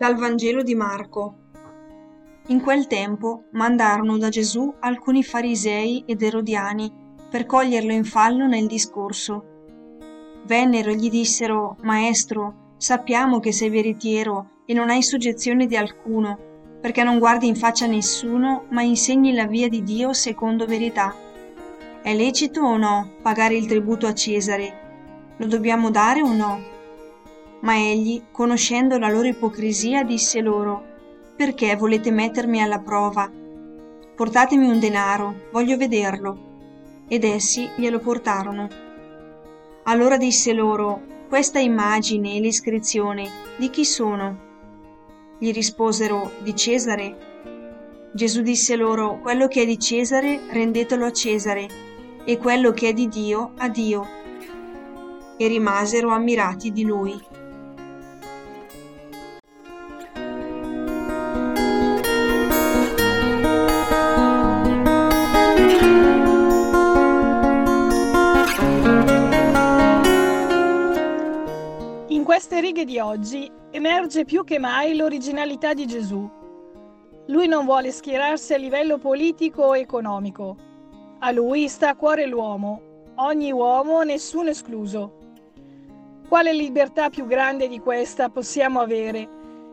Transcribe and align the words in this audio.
Dal 0.00 0.16
Vangelo 0.16 0.62
di 0.62 0.74
Marco. 0.74 1.34
In 2.46 2.62
quel 2.62 2.86
tempo 2.86 3.48
mandarono 3.52 4.16
da 4.16 4.30
Gesù 4.30 4.72
alcuni 4.80 5.22
farisei 5.22 6.04
ed 6.06 6.22
erodiani 6.22 6.90
per 7.28 7.44
coglierlo 7.44 7.92
in 7.92 8.04
fallo 8.04 8.46
nel 8.46 8.66
discorso. 8.66 9.44
Vennero 10.46 10.90
e 10.90 10.96
gli 10.96 11.10
dissero, 11.10 11.76
Maestro, 11.82 12.76
sappiamo 12.78 13.40
che 13.40 13.52
sei 13.52 13.68
veritiero 13.68 14.62
e 14.64 14.72
non 14.72 14.88
hai 14.88 15.02
soggezione 15.02 15.66
di 15.66 15.76
alcuno, 15.76 16.38
perché 16.80 17.02
non 17.02 17.18
guardi 17.18 17.46
in 17.46 17.54
faccia 17.54 17.84
nessuno, 17.84 18.64
ma 18.70 18.80
insegni 18.80 19.34
la 19.34 19.46
via 19.46 19.68
di 19.68 19.82
Dio 19.82 20.14
secondo 20.14 20.64
verità. 20.64 21.14
È 22.00 22.14
lecito 22.14 22.62
o 22.62 22.78
no 22.78 23.16
pagare 23.20 23.54
il 23.54 23.66
tributo 23.66 24.06
a 24.06 24.14
Cesare? 24.14 25.34
Lo 25.36 25.46
dobbiamo 25.46 25.90
dare 25.90 26.22
o 26.22 26.32
no? 26.32 26.78
Ma 27.60 27.76
egli, 27.76 28.22
conoscendo 28.30 28.96
la 28.98 29.10
loro 29.10 29.28
ipocrisia, 29.28 30.02
disse 30.02 30.40
loro, 30.40 30.82
Perché 31.36 31.76
volete 31.76 32.10
mettermi 32.10 32.62
alla 32.62 32.80
prova? 32.80 33.30
Portatemi 34.16 34.66
un 34.68 34.78
denaro, 34.78 35.34
voglio 35.52 35.76
vederlo. 35.76 36.48
Ed 37.08 37.24
essi 37.24 37.68
glielo 37.76 37.98
portarono. 37.98 38.68
Allora 39.84 40.16
disse 40.16 40.52
loro, 40.52 41.02
Questa 41.28 41.58
immagine 41.58 42.36
e 42.36 42.40
l'iscrizione, 42.40 43.28
di 43.56 43.68
chi 43.68 43.84
sono? 43.84 44.48
Gli 45.38 45.52
risposero, 45.52 46.32
Di 46.42 46.54
Cesare. 46.54 47.28
Gesù 48.12 48.40
disse 48.40 48.74
loro, 48.76 49.18
Quello 49.20 49.48
che 49.48 49.62
è 49.62 49.66
di 49.66 49.78
Cesare, 49.78 50.40
rendetelo 50.50 51.04
a 51.06 51.12
Cesare, 51.12 51.66
e 52.24 52.38
quello 52.38 52.72
che 52.72 52.88
è 52.88 52.92
di 52.92 53.08
Dio, 53.08 53.52
a 53.56 53.68
Dio. 53.68 54.06
E 55.36 55.46
rimasero 55.46 56.10
ammirati 56.10 56.72
di 56.72 56.84
lui. 56.84 57.29
Queste 72.30 72.60
righe 72.60 72.84
di 72.84 73.00
oggi 73.00 73.50
emerge 73.72 74.24
più 74.24 74.44
che 74.44 74.60
mai 74.60 74.94
l'originalità 74.94 75.74
di 75.74 75.84
Gesù. 75.84 76.30
Lui 77.26 77.48
non 77.48 77.64
vuole 77.64 77.90
schierarsi 77.90 78.54
a 78.54 78.56
livello 78.56 78.98
politico 78.98 79.64
o 79.64 79.76
economico. 79.76 80.56
A 81.18 81.32
lui 81.32 81.66
sta 81.66 81.88
a 81.88 81.96
cuore 81.96 82.26
l'uomo, 82.26 82.82
ogni 83.16 83.50
uomo, 83.50 84.02
nessuno 84.02 84.50
escluso. 84.50 85.18
Quale 86.28 86.52
libertà 86.52 87.10
più 87.10 87.26
grande 87.26 87.66
di 87.66 87.80
questa 87.80 88.28
possiamo 88.28 88.78
avere 88.78 89.28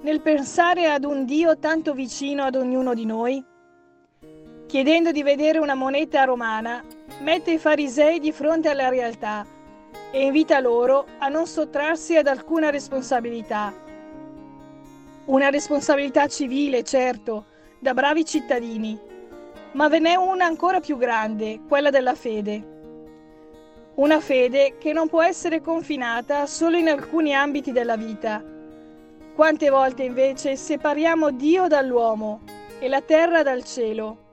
nel 0.00 0.20
pensare 0.20 0.90
ad 0.90 1.04
un 1.04 1.24
Dio 1.26 1.56
tanto 1.56 1.94
vicino 1.94 2.42
ad 2.42 2.56
ognuno 2.56 2.94
di 2.94 3.06
noi? 3.06 3.44
Chiedendo 4.66 5.12
di 5.12 5.22
vedere 5.22 5.60
una 5.60 5.76
moneta 5.76 6.24
romana, 6.24 6.82
mette 7.20 7.52
i 7.52 7.58
farisei 7.58 8.18
di 8.18 8.32
fronte 8.32 8.68
alla 8.68 8.88
realtà 8.88 9.58
e 10.12 10.24
invita 10.24 10.58
loro 10.60 11.06
a 11.18 11.28
non 11.28 11.46
sottrarsi 11.46 12.16
ad 12.16 12.26
alcuna 12.26 12.70
responsabilità. 12.70 13.72
Una 15.26 15.50
responsabilità 15.50 16.26
civile, 16.26 16.82
certo, 16.82 17.44
da 17.78 17.94
bravi 17.94 18.24
cittadini, 18.24 18.98
ma 19.72 19.88
ve 19.88 20.00
n'è 20.00 20.16
una 20.16 20.46
ancora 20.46 20.80
più 20.80 20.96
grande, 20.96 21.60
quella 21.68 21.90
della 21.90 22.14
fede. 22.14 22.78
Una 23.94 24.20
fede 24.20 24.76
che 24.78 24.92
non 24.92 25.08
può 25.08 25.22
essere 25.22 25.60
confinata 25.60 26.46
solo 26.46 26.76
in 26.76 26.88
alcuni 26.88 27.34
ambiti 27.34 27.70
della 27.70 27.96
vita. 27.96 28.42
Quante 29.34 29.70
volte 29.70 30.02
invece 30.02 30.56
separiamo 30.56 31.30
Dio 31.30 31.68
dall'uomo 31.68 32.40
e 32.80 32.88
la 32.88 33.00
terra 33.00 33.42
dal 33.42 33.62
cielo. 33.62 34.28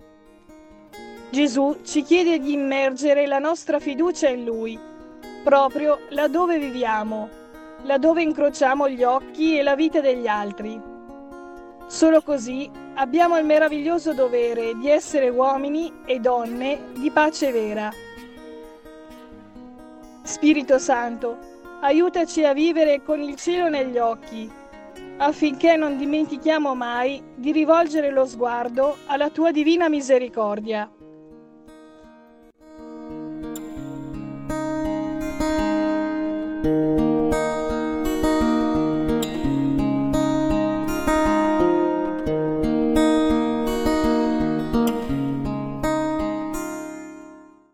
Gesù 1.30 1.82
ci 1.84 2.02
chiede 2.02 2.40
di 2.40 2.54
immergere 2.54 3.28
la 3.28 3.40
nostra 3.40 3.80
fiducia 3.80 4.30
in 4.30 4.44
Lui 4.46 4.96
proprio 5.48 6.00
laddove 6.10 6.60
viviamo, 6.60 7.30
laddove 7.84 8.22
incrociamo 8.22 8.90
gli 8.90 9.02
occhi 9.02 9.58
e 9.58 9.64
la 9.64 9.78
vita 9.78 10.02
degli 10.02 10.28
altri. 10.28 10.78
Solo 11.86 12.22
così 12.22 12.70
abbiamo 12.96 13.38
il 13.38 13.46
meraviglioso 13.46 14.12
dovere 14.12 14.76
di 14.76 14.90
essere 14.90 15.30
uomini 15.30 16.02
e 16.04 16.20
donne 16.20 16.92
di 16.98 17.10
pace 17.12 17.54
vera. 17.54 17.90
Spirito 20.22 20.78
Santo, 20.80 21.38
aiutaci 21.80 22.44
a 22.44 22.52
vivere 22.52 23.02
con 23.02 23.22
il 23.22 23.38
cielo 23.38 23.70
negli 23.70 23.98
occhi, 23.98 24.52
affinché 25.16 25.78
non 25.78 25.96
dimentichiamo 25.96 26.76
mai 26.76 27.24
di 27.36 27.54
rivolgere 27.54 28.12
lo 28.12 28.26
sguardo 28.26 28.98
alla 29.06 29.30
tua 29.30 29.52
divina 29.52 29.88
misericordia. 29.88 30.92
Música 36.68 37.17